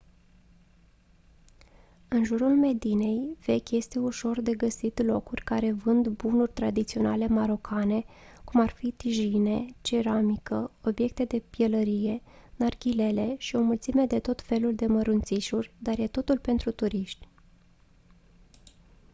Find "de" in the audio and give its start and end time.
4.41-4.51, 11.25-11.43, 14.05-14.19, 14.75-14.85